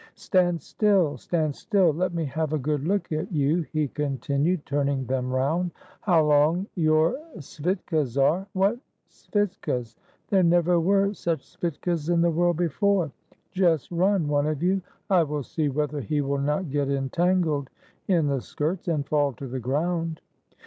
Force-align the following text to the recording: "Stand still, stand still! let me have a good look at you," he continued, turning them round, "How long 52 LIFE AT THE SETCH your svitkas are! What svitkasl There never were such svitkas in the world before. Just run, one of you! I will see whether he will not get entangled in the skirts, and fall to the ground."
"Stand 0.15 0.63
still, 0.63 1.15
stand 1.15 1.55
still! 1.55 1.93
let 1.93 2.11
me 2.11 2.25
have 2.25 2.53
a 2.53 2.57
good 2.57 2.87
look 2.87 3.11
at 3.11 3.31
you," 3.31 3.67
he 3.71 3.87
continued, 3.87 4.65
turning 4.65 5.05
them 5.05 5.29
round, 5.29 5.69
"How 5.99 6.25
long 6.25 6.63
52 6.63 6.65
LIFE 6.65 6.67
AT 6.67 6.73
THE 6.73 6.81
SETCH 6.81 6.83
your 6.83 7.37
svitkas 8.01 8.17
are! 8.23 8.47
What 8.53 8.79
svitkasl 9.11 9.95
There 10.31 10.41
never 10.41 10.79
were 10.79 11.13
such 11.13 11.41
svitkas 11.45 12.11
in 12.11 12.21
the 12.21 12.31
world 12.31 12.57
before. 12.57 13.11
Just 13.51 13.91
run, 13.91 14.27
one 14.27 14.47
of 14.47 14.63
you! 14.63 14.81
I 15.07 15.21
will 15.21 15.43
see 15.43 15.69
whether 15.69 16.01
he 16.01 16.19
will 16.21 16.39
not 16.39 16.71
get 16.71 16.89
entangled 16.89 17.69
in 18.07 18.25
the 18.25 18.41
skirts, 18.41 18.87
and 18.87 19.05
fall 19.07 19.33
to 19.33 19.45
the 19.45 19.59
ground." 19.59 20.19